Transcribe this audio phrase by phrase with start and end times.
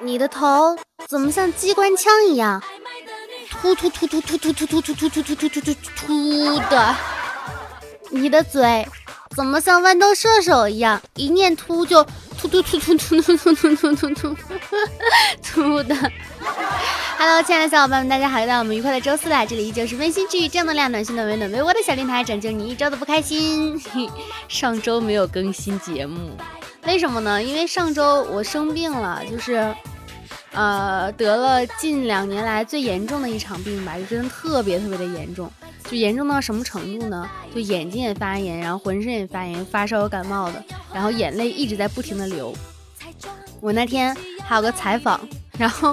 [0.00, 0.76] 你的头
[1.08, 2.62] 怎么像机关枪一样
[3.50, 6.96] 突突突突突突突突突突突突突突突突的？
[8.10, 8.86] 你的嘴
[9.36, 12.04] 怎么像豌豆射手一样一念突就
[12.36, 14.36] 突突突突突突突突突突突
[15.42, 15.94] 突的
[17.16, 19.46] ？Hello，亲爱的小伙伴们，大家好，又到我们愉快的周四啦！
[19.46, 23.80] 这里依旧是温馨治愈、正能量、暖心暖胃暖被窝的小电台，拯救你一周的不开心。
[24.48, 26.36] 上周没有更新节目，
[26.86, 27.42] 为什么呢？
[27.42, 29.74] 因为上周我生病了，就是。
[30.56, 35.50] 呃，得了近两年来最严重的一场病吧，就真的特别特别的严重，
[35.90, 37.28] 就严重到什么程度呢？
[37.52, 42.54] 就眼睛也发炎，然后浑身也发炎，发烧感冒的，然后眼泪一直在不停的流。
[43.60, 45.20] 我那天还有个采访，
[45.58, 45.92] 然后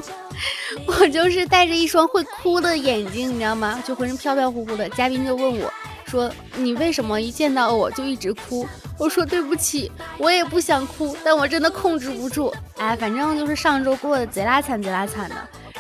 [0.86, 3.84] 我就是带着一双会哭的眼睛，你知道吗？
[3.84, 4.88] 就浑身飘飘忽忽的。
[4.90, 5.74] 嘉宾就问我。
[6.12, 8.68] 说你为什么一见到我就一直哭？
[9.00, 12.54] 我说对不起，我也不想哭，但我真的控制不住。
[12.76, 15.36] 哎，反正就是上周过得贼拉惨贼拉惨的，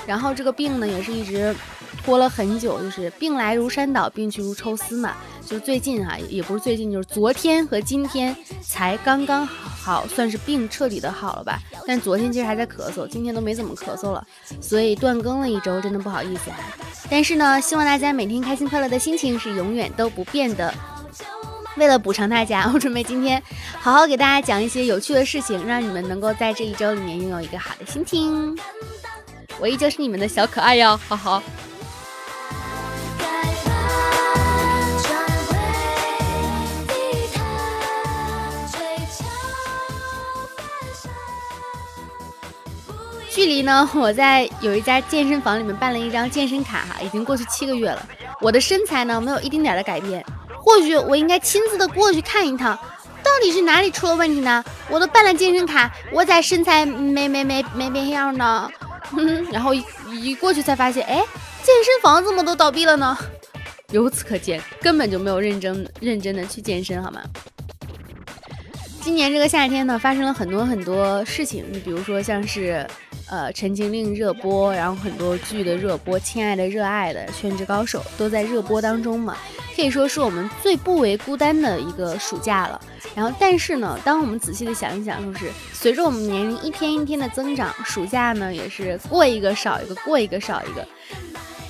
[0.07, 1.53] 然后这个病呢也是一直
[2.03, 5.15] 拖了很久，就是病来如山倒，病去如抽丝嘛。
[5.45, 11.59] 就最近哈，也不是最近，就是昨天和今天才刚刚好，算是病彻底的好了吧。
[11.85, 14.25] 但昨天其实还在咳嗽，今天都没怎么咳嗽了，
[14.61, 16.57] 所以断更了一周，真的不好意思啊。
[17.09, 20.73] 但是呢，希望大家每天开心快乐的心情是永远都不变的。
[21.75, 23.41] 为了补偿大家，我准备今天
[23.79, 28.57] 好好给大家讲一些有趣的事情，让你们能够在这一周里面拥有一个好的心情。
[29.59, 31.43] 我依旧是你们的小可爱哟，哈哈。
[43.51, 43.87] 离呢？
[43.93, 48.07] 我在有一家健身房里面办了一张健身卡哈，已经过去七个月了。
[48.39, 50.25] 我的身材呢，没有一丁点的改变。
[50.63, 52.77] 或许我应该亲自的过去看一趟，
[53.23, 54.63] 到底是哪里出了问题呢？
[54.89, 58.69] 我都办了健身卡，我咋身材没没没没变样呢？
[59.51, 63.17] 然后一过去才发现，哎，健身房怎么都倒闭了呢？
[63.91, 67.21] 由此可见，根本就没有认真认真的去健身，好吗？
[69.01, 72.87] 今年这个夏天呢，发生了很多很多事情，你比如说像是。
[73.31, 79.37] 呃，《陈情令》热播，然后很多剧的热播，《亲爱的》热爱的，《全职高手》都在热播当中嘛，
[79.73, 82.79] 可以说是我们最不为孤单的一个暑假了。
[83.15, 90.85] 然后，但是呢，当我们仔细的想一想，就是随着我们年龄一天一天的增长，暑假呢也是过一个少一个，过一个少一个。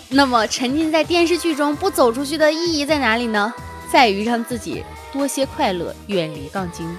[0.10, 3.54] 那么，沉浸在电视剧中不走出去的意义在哪里呢？
[3.92, 4.84] 在于让自己
[5.14, 6.92] 多些快乐，远离杠精。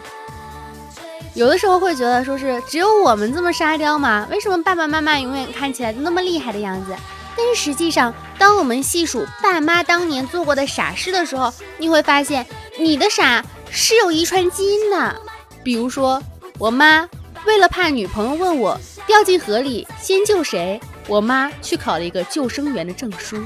[1.35, 4.29] 有的时候会觉得说是只有我们这么沙雕吗？
[4.31, 6.95] 为什么爸爸妈妈永远看起来那么厉害的样子？
[7.35, 12.47] 但是实际上，当我们细数爸妈当年做过的傻事的时候，你会发现
[12.79, 15.21] 你的傻是有遗传基因的。
[15.65, 16.23] 比如说，
[16.59, 17.09] 我妈
[17.47, 20.79] 为了怕女朋友问我掉进河里先救谁，
[21.09, 23.43] 我妈去考了一个救生员的证书。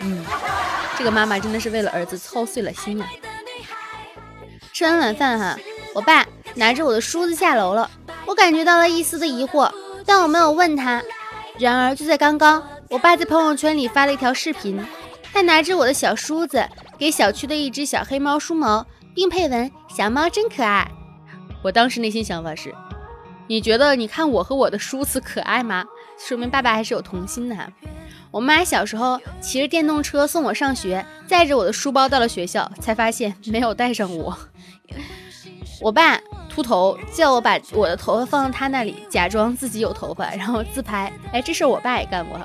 [0.00, 0.24] 嗯，
[0.96, 3.06] 这个妈妈真的是为了儿子操碎了心啊。
[4.72, 5.58] 吃完晚饭哈，
[5.94, 6.24] 我爸。
[6.58, 7.88] 拿着我的梳子下楼了，
[8.26, 9.72] 我感觉到了一丝的疑惑，
[10.04, 11.00] 但我没有问他。
[11.56, 12.60] 然而就在刚刚，
[12.90, 14.84] 我爸在朋友圈里发了一条视频，
[15.32, 16.68] 他拿着我的小梳子
[16.98, 20.90] 给小区的一只小黑猫梳毛，并配文：“小猫真可爱。”
[21.62, 22.74] 我当时内心想法是：
[23.46, 25.84] 你觉得你看我和我的梳子可爱吗？
[26.18, 27.56] 说明爸爸还是有童心的。
[28.32, 34.36] 我妈小时候骑着电动车送我上学，载着我的书包到了学校，才发现没有带上我。
[35.80, 36.18] 我爸。
[36.58, 41.12] 秃头叫我把我的头发放到他那里，假装自己有头发，然后自拍。
[41.32, 42.36] 哎，这事我爸也干过。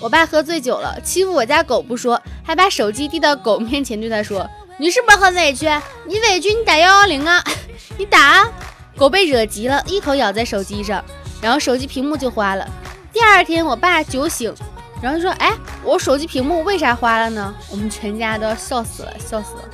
[0.00, 4.48] 我爸喝醉酒了，欺负我家狗不说，还把手机递到狗面前，对他说
[4.80, 5.66] ：“你是不是很委屈？
[6.06, 7.44] 你委屈你打幺幺零啊，
[7.98, 8.50] 你打。”
[8.96, 11.04] 狗被惹急了，一口咬在手机上，
[11.42, 12.66] 然后手机屏幕就花了。
[13.12, 14.54] 第二天我爸酒醒，
[15.02, 19.64] 然后说：“哎，我手机屏幕为啥花了呢？”我们全家都要笑死了，笑死了。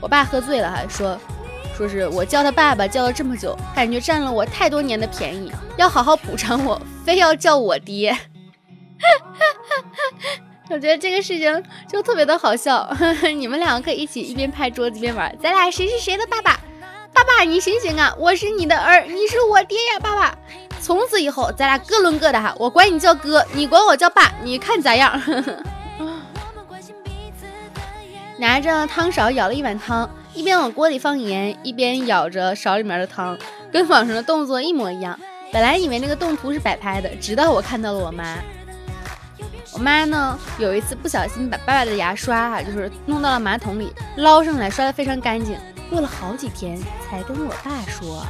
[0.00, 1.16] 我爸喝醉了，还说。
[1.76, 8.16] 说是我叫他爸爸叫了这么久，感觉占了我太多年的便宜，要好好补偿我，非要叫我爹。
[10.70, 12.90] 我觉得这个事情就特别的好笑，
[13.36, 16.58] 你们两个可以一起一边拍桌子一边玩，咱俩谁是谁的爸爸？
[17.12, 20.34] 爸爸你醒醒啊，我是你的儿，你是我爹呀，爸爸。
[20.80, 25.20] 从此以后咱俩各论各的哈，我管你叫哥，你管我叫爸，你看咋样？
[28.38, 30.08] 拿着汤勺舀了一碗汤。
[30.36, 33.38] 一边往锅里放盐，一边舀着勺里面的汤，
[33.72, 35.18] 跟网上的动作一模一样。
[35.50, 38.36] 本来以为那个动图是摆拍的，直到我看到了我妈。
[39.72, 45.56] 我妈呢，有一次不小心把爸爸的牙刷哈，就是弄到了马桶里，捞上来刷的非常干净，
[45.88, 46.78] 过了好几天
[47.08, 48.26] 才跟我爸说。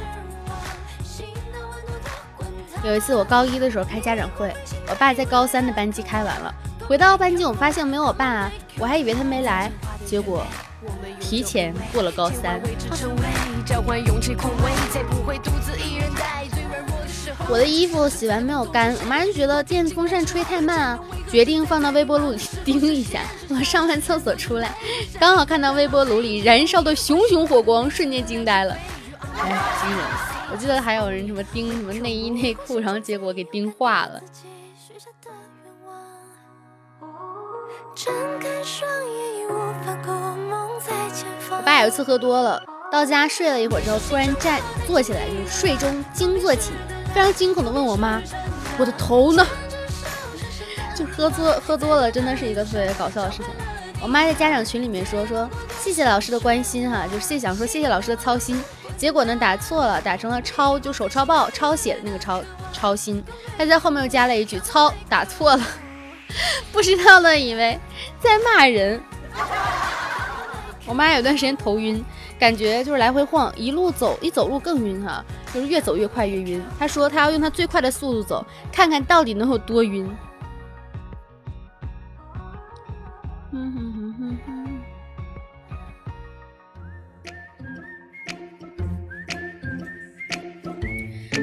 [2.85, 4.55] 有一次我高一的时候开家长会，
[4.89, 6.55] 我爸在高三的班级开完了，
[6.87, 9.69] 回到班级我发现没有我爸啊，我还以为他没来，
[10.05, 10.45] 结果
[11.27, 12.61] 提前过了高三。
[17.49, 23.19] 我的衣服洗完没有干，我妈就觉得电风扇吹太慢啊，决定放到微波炉里叮一下。
[23.49, 24.73] 我上完厕所出来，
[25.19, 28.73] 刚好看到微波炉里燃烧的熊熊火光，瞬间惊呆了。
[29.37, 29.49] 哎，
[29.81, 29.99] 惊人！
[30.49, 34.21] 我记得还有人什么叮什么内衣内裤，然后结果给叮化了。
[41.49, 42.61] 我爸有一次喝多了，
[42.91, 46.71] 到家睡了一会儿之后，突然站坐起来，就是睡中惊坐起。
[47.13, 48.21] 非常惊恐的问我妈
[48.77, 49.45] ：“我的头呢？”
[50.95, 53.47] 就喝多喝多了，真的是一个特别搞笑的事情。
[54.01, 55.49] 我妈在家长群里面说说
[55.79, 58.61] 谢谢老师的关心哈，就是谢想说谢谢老师的操心，
[58.95, 63.23] 结果呢打错了，打成了抄就手抄报抄写的那个抄抄心，
[63.57, 65.63] 她在后面又加了一句操打错了，
[66.71, 67.79] 不知道的以为
[68.21, 69.01] 在骂人。
[70.87, 72.01] 我妈有段时间头晕，
[72.39, 75.23] 感觉就是来回晃，一路走一走路更晕哈。
[75.53, 76.63] 就是越走越快越晕。
[76.79, 80.09] 她说她要用她最快的速度走，看看到底能有多晕。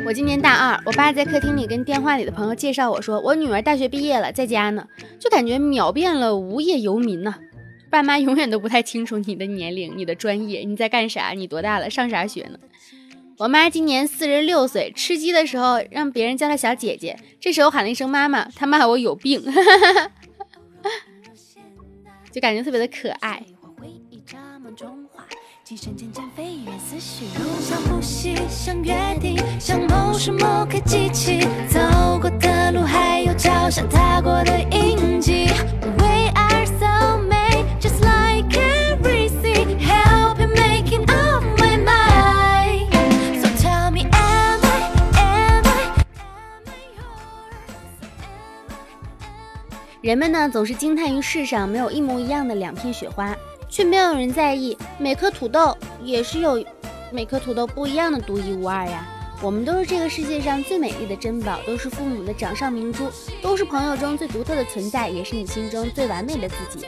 [0.07, 4.87] 我今年大二，我爸在客厅里跟电话里的朋友介绍我说，我女儿大学毕业了，在家呢，
[5.19, 7.35] 就感觉秒变了无业游民呢。
[7.95, 12.59] 爸妈永远都不太清楚你的年龄、你的专业、你在干啥、你多大了、上啥学呢。
[13.39, 19.41] 我妈今年四十六岁，吃鸡的时候让别人叫她小姐姐，这时候喊了一声妈妈，她骂我有病，
[22.33, 23.41] 就感觉特别的可爱。
[50.05, 53.35] 人们呢总是惊叹于世上没有一模一样的两片雪花，
[53.71, 56.63] 却没有人在意每颗土豆也是有
[57.11, 59.09] 每颗土豆不一样的独一无二呀。
[59.41, 63.09] 我们都是这个世界上最美丽的珍宝，都是父母的掌上明珠，
[63.41, 66.85] 都是朋友中最独特的存在，也是你心中最完美的自己。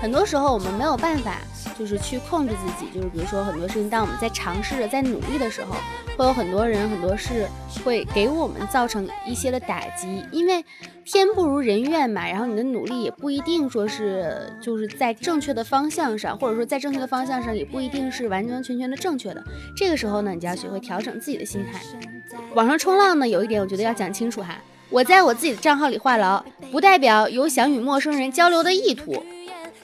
[0.00, 1.36] 很多时候我们没有办法。
[1.76, 5.76] 就是去控制自己，就是比如说很多事情，当我们在尝试着、在努力的时候，
[6.16, 7.46] 会有很多人、很多事
[7.84, 10.64] 会给我们造成一些的打击，因为
[11.04, 12.26] 天不如人愿嘛。
[12.26, 19.44] 然后你的努力也不一定说是就是在正确的方向上，或者说在正确的方向上也不一定是完完全全的正确的。
[19.76, 21.78] 这个时候呢，你就要学会调整自己的心态。
[22.54, 24.56] 网上冲浪呢，有一点我觉得要讲清楚哈，
[24.88, 29.22] 我在我自己的账号里话痨，不代表有想与陌生人交流的意图。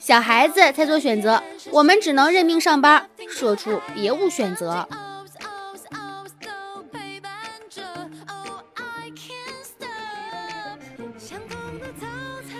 [0.03, 1.41] 小孩子才做选择，
[1.71, 3.09] 我们只能认命上班。
[3.29, 4.85] 社畜别无选择。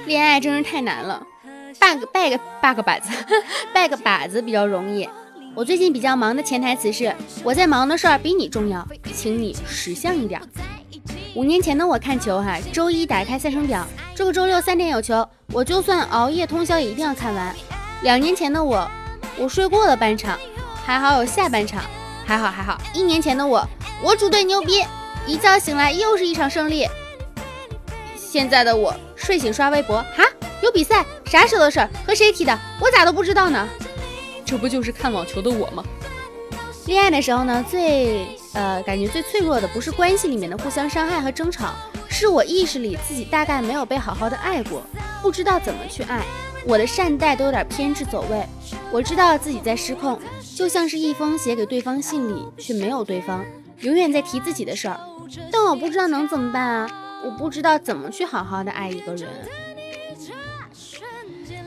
[0.06, 1.22] 恋爱真是太难了，
[1.78, 3.10] 拜个拜个拜个把子，
[3.76, 5.10] 拜个把子比较容易。
[5.54, 7.14] 我最近比较忙的潜台词是，
[7.44, 10.42] 我在忙的事儿比你重要，请你识相一点。
[11.36, 17.56] 五年前的我看球哈，周一打开赛程表，这个周六三点有球，我就算熬夜通宵也一定要看完。
[18.02, 18.90] 两年前的我，
[19.38, 20.38] 我睡过了半场，
[20.84, 21.84] 还好有下半场，
[22.26, 22.76] 还好还好。
[22.92, 23.64] 一年前的我，
[24.04, 24.84] 我主队牛逼，
[25.28, 26.88] 一觉醒来又是一场胜利。
[28.18, 30.24] 现在的我，睡醒刷微博，哈，
[30.64, 31.90] 有比赛，啥时候的事儿？
[32.06, 32.60] 和谁踢的？
[32.82, 33.70] 我咋都不知道呢？
[34.44, 35.84] 这不就是看网球的我吗？
[36.88, 41.74] 恋爱的时候呢，最呃感觉最脆弱的不是关系里面的互相伤害和争吵，
[42.10, 44.82] 是我意识里自己大概没有被好好的爱过，
[45.24, 46.22] 不知道怎么去爱，
[46.68, 48.46] 我的善待都有点偏执走位。
[48.92, 50.20] 我知道自己在失控，
[50.58, 53.42] 就像是一封写给对方信里却没有对方，
[53.80, 55.00] 永远在提自己的事儿，
[55.50, 56.92] 但我不知道能怎么办啊！
[57.24, 59.30] 我不知道怎么去好好的爱一个人。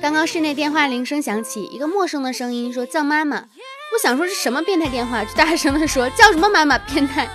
[0.03, 3.39] 刚刚室内电话铃声响起，一个陌生的声音说叫妈妈。
[3.39, 7.27] 我想说是什么变态电话，就大声的说叫什么妈妈变态。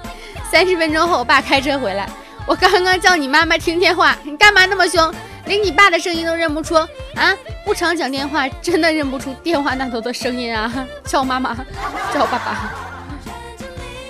[0.52, 2.08] 三十分钟后，我爸开车回来，
[2.46, 5.12] 我刚刚叫你妈妈听电话，你干嘛那么凶，
[5.46, 7.36] 连你爸的声音都认不出啊？
[7.66, 10.88] 不常讲电话，真的认不出电话那头的声音啊？
[11.06, 11.56] 叫妈妈，
[12.14, 12.74] 叫爸爸。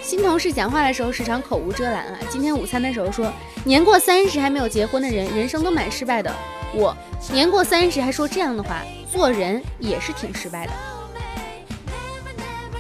[0.01, 2.19] 新同事讲话的时候时常口无遮拦啊。
[2.29, 3.31] 今天午餐的时候说，
[3.63, 6.33] 年过三十还没有结婚的人，人生都蛮失败的。
[6.73, 6.95] 我
[7.31, 10.73] 年过三十还说这样的话，做人也是挺失败的。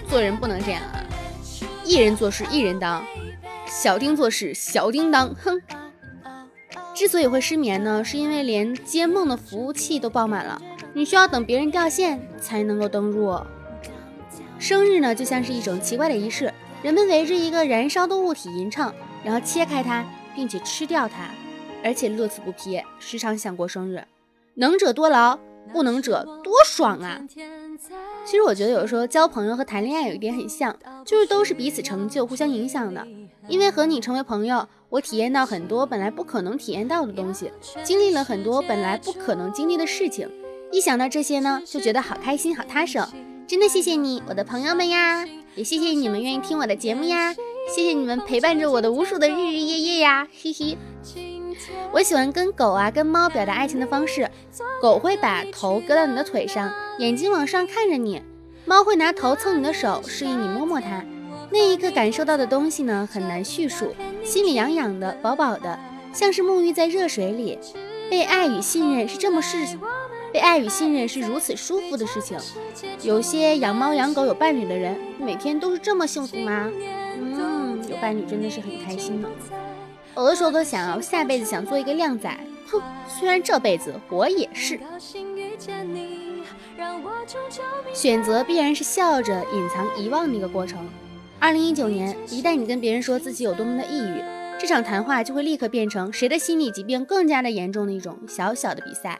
[0.09, 0.99] 做人不能这样啊！
[1.85, 3.01] 一人做事一人当，
[3.65, 5.61] 小丁做事小叮当，哼。
[7.01, 10.61] 之所以会失眠呢，是因为连接梦的服务器都爆满了，
[10.93, 13.35] 你需要等别人掉线才能够登入。
[14.59, 16.53] 生日呢，就像是一种奇怪的仪式，
[16.83, 18.93] 人们围着一个燃烧的物体吟唱，
[19.23, 20.05] 然后切开它，
[20.35, 21.31] 并且吃掉它，
[21.83, 24.03] 而且乐此不疲，时常想过生日。
[24.53, 25.39] 能者多劳，
[25.71, 27.21] 不能者多爽啊！
[28.25, 30.75] 其实我觉得有时候交朋友和谈恋爱有一点很像，
[31.05, 33.05] 就是都是彼此成就、互相影响的。
[33.47, 37.51] 因为和你成为朋友，我体验到很多本来不可能体验到的东西，
[37.83, 40.29] 经历了很多本来不可能经历的事情。
[40.71, 42.99] 一想到这些呢，就觉得好开心、好踏实。
[43.47, 45.25] 真的谢谢你，我的朋友们呀！
[45.55, 47.33] 也谢谢你们愿意听我的节目呀！
[47.75, 50.27] 谢谢你们陪伴着我的无数的日日夜夜呀！
[50.41, 50.77] 嘿嘿。
[51.91, 54.29] 我喜欢跟狗啊、跟猫表达爱情的方式。
[54.81, 58.21] 狗会把头搁到你的腿上，眼睛往上看着你；
[58.65, 61.03] 猫会拿头蹭你的手，示意你摸摸它。
[61.51, 65.77] 那一刻感受到的东西呢，很难叙述，心里痒痒的、饱饱的，
[66.13, 67.59] 像是沐浴在热水里。
[68.09, 69.57] 被爱与信任是这么事，
[70.33, 72.37] 被爱与信任是如此舒服的事情。
[73.03, 76.69] 有些养猫养狗有伴侣的人，每天都是这么幸福吗？
[77.17, 79.29] 嗯，有伴侣真的是很开心呢。
[80.17, 82.29] 有的时候都想要下辈子想做一个靓仔，
[82.67, 84.79] 哼，虽然这辈子我也是。
[87.93, 90.79] 选择必然是笑着隐藏遗忘的一个过程。
[91.39, 94.21] 二零一九年，一旦你跟别人说自己有多么的抑郁，
[94.59, 99.19] 这场谈话就会立刻变成谁的心理疾病更加的严重的一种小小的比赛。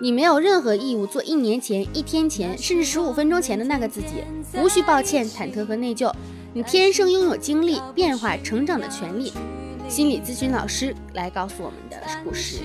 [0.00, 4.24] 你没有任何义务做一年前、一天前，甚至十五分钟前的那个自己，
[4.60, 6.12] 无需抱歉、忐忑和内疚。
[6.52, 9.32] 你天生拥有经历、变化、成长的权利。
[9.88, 12.58] 心理咨询老师来告诉我们的故事：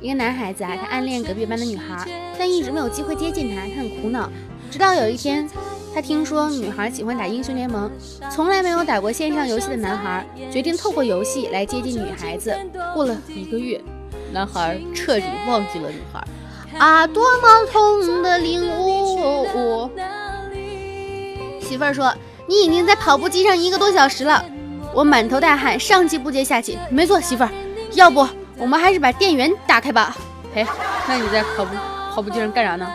[0.00, 2.06] 一个男孩子啊，他暗恋隔壁班的女孩，
[2.38, 4.30] 但一直没有机会接近她，他很苦恼。
[4.70, 5.48] 直到有一天，
[5.94, 7.90] 他听说女孩喜欢打英雄联盟，
[8.30, 12.56] 从来没有打过线上游戏的男孩决定透过游戏来接近女孩子。
[12.94, 13.80] 过了一个月，
[14.32, 16.26] 男孩彻底忘记了女孩。
[16.78, 19.90] 啊，多么痛的领悟！
[21.60, 22.14] 媳妇儿说
[22.48, 24.44] ：“你已经在跑步机上一个多小时了。”
[24.92, 26.78] 我满头大汗，上气不接下气。
[26.90, 27.50] 没错，媳妇儿，
[27.94, 30.16] 要不我们还是把电源打开吧？
[30.54, 30.66] 嘿，
[31.06, 31.74] 那你在跑步
[32.14, 32.86] 跑步机上干啥呢？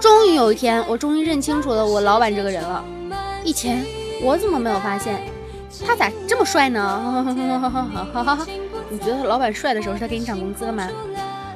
[0.00, 2.84] 终于有一天，我终于认清楚了我老板这个人了。
[3.44, 3.84] 以前
[4.22, 5.20] 我怎么没有发现？
[5.84, 7.24] 他咋这么帅呢？
[8.88, 10.88] 你觉得老板帅的时候，是他给你涨工资了吗？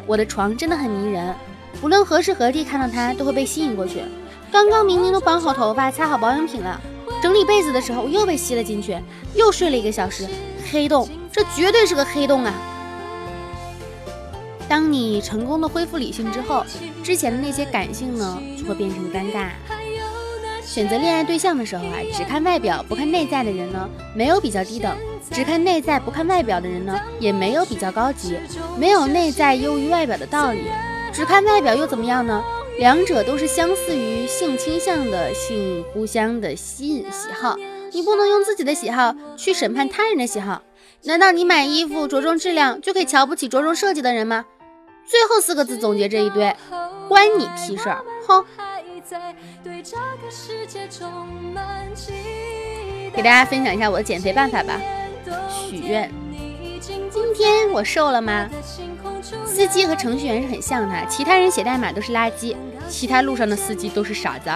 [0.06, 1.34] 我的床真的很迷人，
[1.80, 4.02] 无论何时何地看到他，都会被吸引过去。
[4.50, 6.78] 刚刚明明都绑好头发，擦好保养品了。
[7.22, 8.98] 整理被子的时候，我又被吸了进去，
[9.36, 10.26] 又睡了一个小时。
[10.72, 12.52] 黑洞，这绝对是个黑洞啊！
[14.68, 16.66] 当你成功的恢复理性之后，
[17.04, 19.50] 之前的那些感性呢，就会变成尴尬。
[20.64, 24.92] 选择恋爱对象的时候啊，只看外表不看内在的人呢，没有比较低等；
[25.30, 28.36] 只看内在不看外表的人呢，也没有比较高级。
[28.76, 30.62] 没有内在优于外表的道理，
[31.12, 32.42] 只看外表又怎么样呢？
[32.82, 37.56] 两者都是相似于性倾向的性互相的吸引喜好，
[37.92, 40.60] 你不能用自己的喜好去审判他人的喜好。
[41.04, 44.46] 难道你买衣服着重质量就可以瞧不起着重设计的人吗？
[45.06, 46.56] 最后四个字总结这一堆，
[47.08, 48.02] 关你屁事儿！
[48.26, 48.44] 哼。
[53.14, 54.80] 给大家分享一下我的减肥办法吧，
[55.48, 56.10] 许愿。
[56.80, 58.50] 今天我瘦了吗？
[59.46, 62.56] 司机和程序员是很像的，其他人写代码都是垃圾，
[62.92, 64.50] 其他路上的司机都是傻子。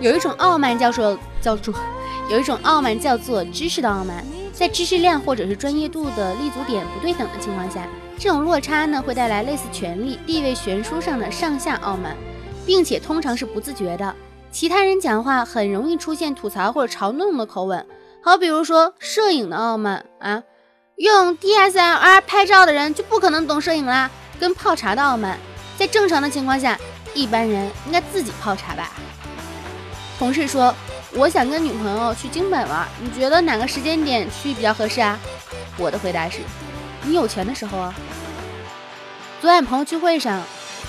[0.00, 1.74] 有一种傲慢叫做叫做，
[2.30, 7.84] 有一种傲慢叫做知识的傲慢，在知识量或者是专业度的立足点不对等的情况下，
[8.16, 12.16] 这种落差呢会带来类似权力地位悬殊上的上下傲慢，
[12.64, 14.14] 并且通常是不自觉的。
[14.52, 17.84] 其他人讲话很容易出现吐槽或者嘲弄的口吻，
[18.22, 20.42] 好比如说摄影的傲慢啊。
[20.96, 24.10] 用 DSLR 拍照的人就不可能懂摄影啦，
[24.40, 25.38] 跟泡茶的傲慢。
[25.76, 26.76] 在正常的情况下，
[27.18, 28.92] 一般人应该自己泡茶吧。
[30.18, 30.74] 同事说
[31.14, 35.18] ：“我想跟女朋友去京本玩，你觉得哪个时间点去比较合适啊？”
[35.76, 36.38] 我的回答是
[37.02, 37.92] ：“你有钱的时候啊。”
[39.40, 40.40] 昨晚朋友聚会上，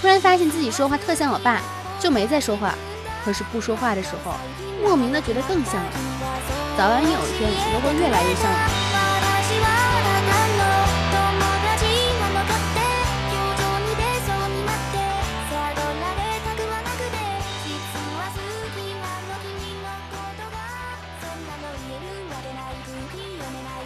[0.02, 1.62] 突然发现自己说话特像我爸，
[2.00, 2.76] 就没再说话。
[3.26, 4.34] 可是不说话的时候，
[4.84, 5.92] 莫名的觉得更像了。
[6.78, 8.79] 早晚有一天，都会越来越像。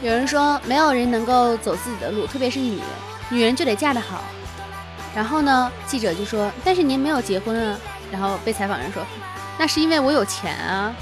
[0.04, 2.86] 有人说，没有人能够走自己的路，特别是女人，
[3.30, 4.22] 女人就得嫁得好。
[5.16, 7.80] 然后呢，记者就说：“但是您没有结婚啊？”
[8.12, 9.02] 然后被采访人说
[9.58, 10.94] ：“那是因为我有钱啊。”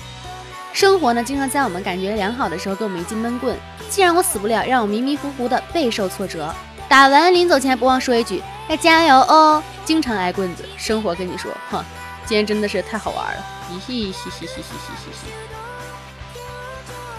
[0.72, 3.58] 生活呢，经常在我们感觉良好的时候给我们一记闷棍。
[3.89, 6.53] 既然我死不了，让我迷迷糊糊的备受挫折。
[6.88, 9.63] 打完临走前不忘说一句：要加油哦！
[9.84, 11.84] 经常挨棍子，生活跟你说，哼，
[12.27, 13.43] 今天真的是太好玩了，
[13.88, 15.31] 嘻嘻嘻嘻嘻嘻嘻嘻。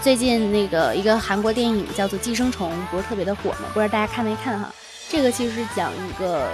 [0.03, 3.59] 最近那个一个韩国电影叫做《寄生虫》，不是特别的火吗？
[3.73, 4.69] 不知道大家看没看哈？
[5.07, 6.49] 这个其实是讲一个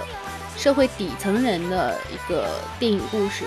[0.56, 2.46] 社会底层人的一个
[2.78, 3.42] 电影故事。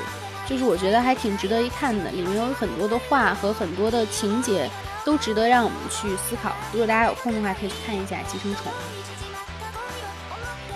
[0.46, 4.70] 就是我觉得还挺值得一看的，里面有很多的话和很多的情节
[5.06, 6.52] 都值得让我们去思考。
[6.74, 8.70] 如果大家有空的话，可以去看一下《寄生虫》。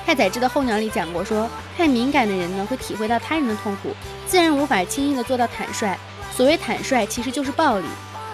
[0.06, 3.94] 太宰治的《候鸟》里讲过，说太敏感的人呢，会体会到他人的痛苦，
[4.26, 5.98] 自然无法轻易的做到坦率。
[6.34, 7.86] 所谓坦率，其实就是暴力。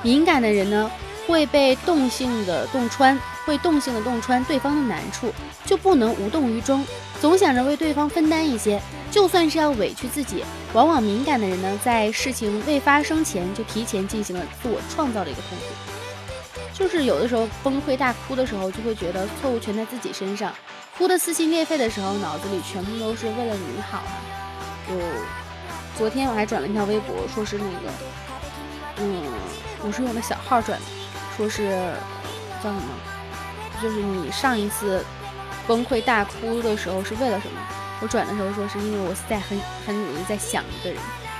[0.03, 0.91] 敏感的人呢，
[1.25, 5.33] 会被动性的洞穿，会动性的洞穿对方的难处，
[5.65, 6.85] 就不能无动于衷，
[7.21, 8.79] 总想着为对方分担一些。
[9.09, 10.43] 就算是要委屈自己，
[10.73, 20.51] 往往敏感的人呢，在事情未发生前就提前进行了自我创造的一个痛苦，就是有的时候崩溃大哭的时候，就会觉得错误全在自己身上，
[20.97, 24.01] 哭得撕心裂肺的时候，脑子里全部都是为了你好。
[24.89, 24.95] 就
[25.95, 27.93] 昨天我还转了一条微博，说是那个，
[28.97, 29.23] 嗯，
[29.85, 30.85] 我是用的小号转的，
[31.35, 31.69] 说是
[32.63, 32.89] 叫什么，
[33.81, 35.03] 就是你上一次
[35.67, 37.59] 崩溃大哭的时候是为了什么？
[38.01, 40.99] 我转的时候说是因为我在很很努力在想一个人，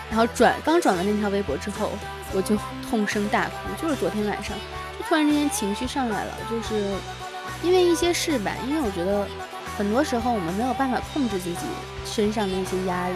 [0.09, 1.91] 然后转刚转完那条微博之后，
[2.33, 2.57] 我就
[2.89, 4.55] 痛声大哭，就是昨天晚上，
[4.97, 6.93] 就突然之间情绪上来了，就是
[7.63, 9.27] 因为一些事吧，因为我觉得
[9.77, 11.65] 很多时候我们没有办法控制自己
[12.05, 13.15] 身上的一些压力，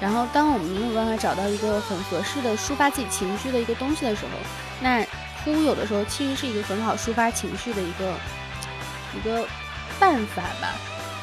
[0.00, 4.30] 然后当我们没有办法找到一个很合适的抒发自己情绪的一个东西的时候，
[4.80, 5.04] 那
[5.44, 8.14] 哭有的时候其实是一个很好抒发情绪的一个
[9.16, 9.46] 一个
[9.98, 10.74] 办法吧。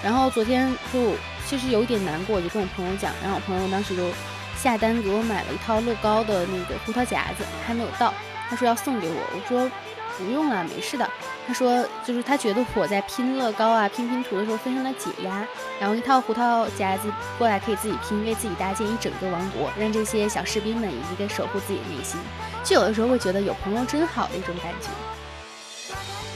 [0.03, 1.13] 然后昨天就。
[1.46, 4.10] 其实有一点难过，我就跟我朋友讲，然后我朋友当时就
[4.56, 8.13] 下单给我买了一套乐高的那个胡桃夹子，还没有到，
[8.50, 9.70] 他说要送给我，我说
[10.17, 11.10] 不用了，没事的。
[11.46, 15.46] 他说就是他觉得我在拼乐高啊、拼拼图的时候非常的解压，
[15.79, 22.19] 然后一套胡桃夹子过来可以自己拼，为自己搭建一整个王国，让这些小士兵们一个守护自己的内心，
[22.63, 24.88] 就有的时候会觉得有朋友真好的一种感觉。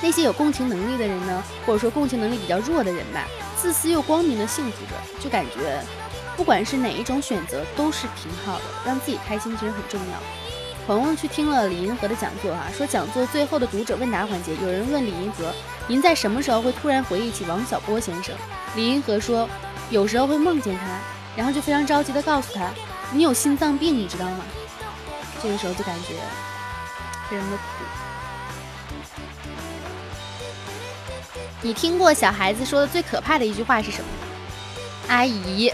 [0.02, 3.26] 那些有共情能力的人呢，或者说共情能力比较弱的人吧。
[3.56, 5.82] 自私又光明的幸福着，就感觉
[6.36, 10.47] 不管是哪一种选择都是挺好的，让自己开心其实很重要。
[10.88, 15.54] 朋友去听了李银河的讲座啊，说讲座最后的读者问答环节，有人问李银河
[15.86, 18.34] ：“您在什么时候会突然回忆起王小波先生？”
[18.74, 19.50] 李银河说
[19.92, 20.86] ：“有时候会梦见他，
[21.36, 22.70] 然后就非常着急的告诉他
[23.12, 24.38] ：‘你有心脏病，你知道吗？’
[25.44, 26.14] 这个时候就感觉
[27.30, 27.64] 非常的苦。”
[31.62, 34.08] 你听过小孩子说的最可怕的一句话是什么？
[35.10, 35.70] 阿姨，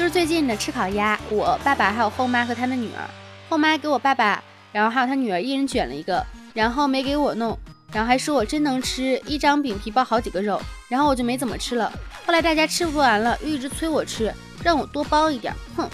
[0.00, 3.04] 就是最近的吃烤鸭，我爸爸还有后妈和他的女儿，
[3.50, 7.54] 后妈给我爸爸，然后还有他女儿一人卷了一个，然后没给我弄，
[7.92, 10.58] 然后还说我真能吃，一张饼皮包好几个肉，
[10.88, 11.92] 然后我就没怎么吃了。
[12.24, 14.34] 后来大家吃不完了，又一直催我吃，
[14.64, 15.86] 让我多包一点，哼。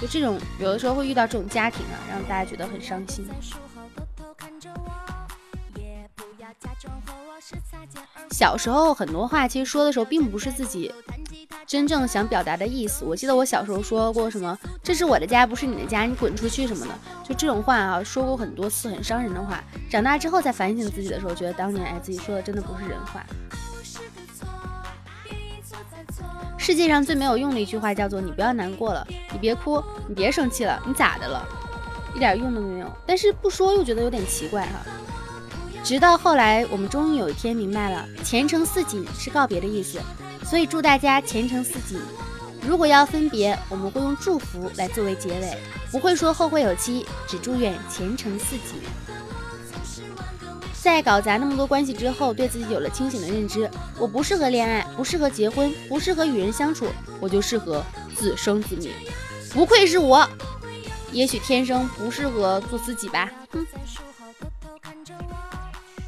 [0.00, 3.24] 就这种，有的时候会遇到这种家庭啊，让大家觉得很伤心。
[8.32, 10.92] 小时候很多话，其实说的时候并不是自己
[11.66, 13.04] 真正想表达的意思。
[13.04, 16.92] 我记得我小时候说过什么“这是我的家，不是你的家，你滚出去”什么的，
[17.28, 19.62] 就这种话啊，说过很多次，很伤人的话。
[19.90, 23.26] 长大之后再反省自己的时候，觉得当年哎自己说的真的不是人话。
[26.56, 31.46] 世界上最没有用的一句话叫做“你不要难过了，你别哭，你别生气了，你咋的了？
[32.14, 34.80] 一点用都没有。”但是不说又觉得有点奇怪哈。
[35.86, 40.00] 直到后来，我们终于有一天明白了，“前程似锦”是告别的意思，
[40.44, 41.96] 所以祝大家前程似锦。
[42.66, 45.56] 如果要分别，我们会用祝福来作为结尾，
[45.92, 48.80] 不会说后会有期，只祝愿前程似锦。
[50.82, 53.70] 在搞砸那么多关系之后，对自己有了清醒的认知。
[53.96, 56.88] 我不适合恋爱，不适合结婚，不适合与人相处，
[57.20, 57.80] 我就适合
[58.12, 58.90] 自生自灭。
[59.52, 60.28] 不愧是我，
[61.12, 63.30] 也许天生不适合做自己吧。
[63.52, 63.64] 哼。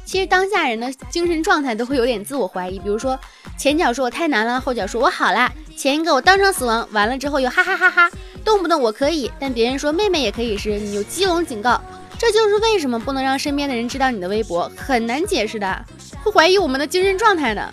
[0.09, 3.19] 其实当下人的精神状态都会有点自我怀疑，比如说
[3.59, 8.09] 前脚说我太难了，后脚说我好啦，前一个我当场死亡，完了之后又哈哈哈哈，
[8.43, 11.79] 动不动我可以，但别人说妹妹也可以时，你又激龙警告。
[12.17, 15.85] 这就是为什么不能让身边的人知道你的微博，很难解释的，
[16.23, 17.71] 会怀疑我们的精神状态的。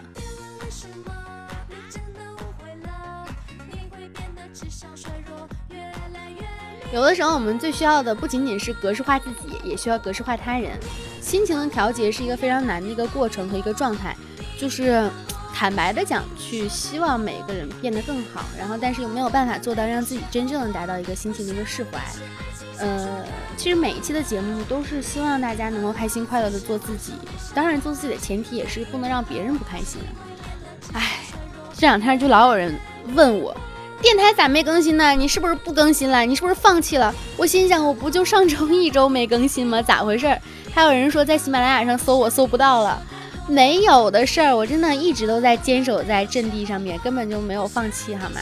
[6.93, 10.79] 有的时候，我们最需要的不仅仅是格式化自己，也需要格式化他人。
[11.27, 14.17] 心情的调节是一个非常难的一个过程和一个状态，
[14.57, 15.11] 就是
[15.53, 21.99] 坦白的讲，去希望每个人变得更好，然后但是又没有办法做到让自己真正的达到一个心情的一个释怀。
[22.79, 23.25] 呃，
[23.57, 27.15] 其实每一期的节目都是希望大家能够开心快乐的做自己，
[27.53, 30.01] 当然做自己的前提也是不能让别人不开心。
[30.93, 31.19] 唉，
[31.75, 32.73] 这两天就老有人
[33.15, 33.53] 问我，
[34.03, 35.13] 电台咋没更新呢？
[35.13, 36.21] 你是不是不更新了？
[36.21, 37.15] 你是不是放弃了？
[37.37, 39.81] 我心想，我不就上周一周没更新吗？
[39.83, 40.39] 咋回事？
[40.73, 43.03] 还有人说在喜马拉雅上搜我搜不到了。
[43.49, 48.41] 没有的事儿，我真的一直都在坚守在阵地上面，根本就没有放弃，好吗？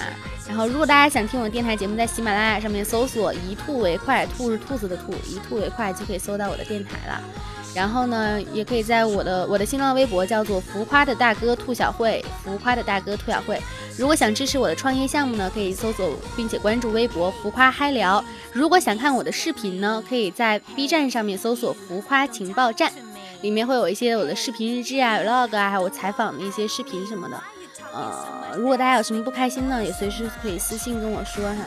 [0.48, 7.20] 然后，如果大家想听我的电台节目，在喜马拉雅上面搜索“一兔为快”，兔是兔子的兔，一兔为快就可以搜到我的电台了。
[7.74, 13.60] 然后呢，也可以在我的我的新浪微博叫做“浮夸的大哥兔小慧”，浮夸的大哥兔小慧。
[13.96, 18.22] 如果想支持我的创业项目呢，可以搜索并且关注微博“浮夸嗨聊”。
[18.52, 22.92] 如果想看我的视频呢，可以在 B 站上面搜索“浮夸情报站”。
[23.42, 27.40] 里面会有一些我的视频日志啊、vlog 啊，还有我采访的一些视频什么的。
[27.92, 31.66] 呃，如果大家有什么不开心呢，也随时可以私信跟我说哈。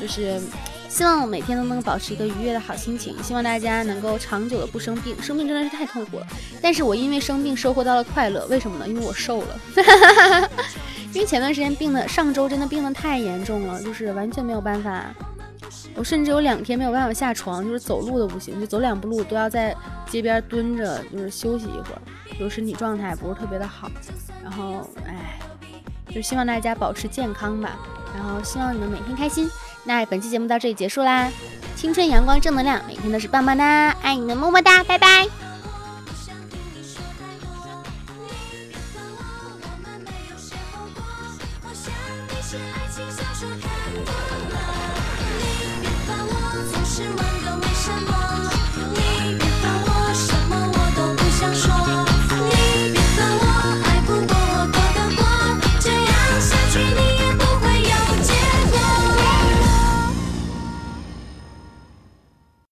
[0.00, 0.40] 就是
[0.88, 5.14] 希望每天都能保持一个愉悦的好心情，希望大家能够长久的不生病。
[5.22, 6.26] 生病真的是太痛苦了，
[6.62, 8.88] 但是我因为生病收获到了快乐，为什么呢？
[8.88, 10.48] 因为我瘦了。
[11.18, 15.06] 因为前段时间病的，上周真的病的太严重了，就是完全没有办法。
[15.96, 19.74] 我甚至有两天没有办法下床，就是走路都不行，就走两步路都要在
[20.08, 22.00] 街边蹲着，就是休息一会儿，
[22.38, 23.90] 就身体状态不是特别的好。
[24.44, 25.40] 然后，哎，
[26.14, 27.76] 就希望大家保持健康吧。
[28.14, 29.50] 然后，希望你们每天开心。
[29.82, 31.28] 那本期节目到这里结束啦，
[31.74, 35.26] 青春阳光正能量，每天都是棒棒哒，爱你们么么哒，拜拜。